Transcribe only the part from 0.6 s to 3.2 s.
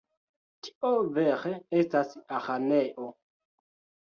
Tio vere estas araneo.